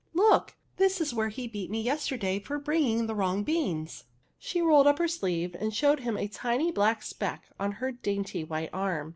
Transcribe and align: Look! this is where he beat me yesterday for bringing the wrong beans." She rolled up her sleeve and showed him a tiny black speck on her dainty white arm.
Look! 0.15 0.55
this 0.77 0.99
is 0.99 1.13
where 1.13 1.29
he 1.29 1.47
beat 1.47 1.69
me 1.69 1.79
yesterday 1.79 2.39
for 2.39 2.57
bringing 2.57 3.05
the 3.05 3.13
wrong 3.13 3.43
beans." 3.43 4.05
She 4.39 4.59
rolled 4.59 4.87
up 4.87 4.97
her 4.97 5.07
sleeve 5.07 5.55
and 5.59 5.71
showed 5.71 5.99
him 5.99 6.17
a 6.17 6.27
tiny 6.27 6.71
black 6.71 7.03
speck 7.03 7.43
on 7.59 7.73
her 7.73 7.91
dainty 7.91 8.43
white 8.43 8.71
arm. 8.73 9.09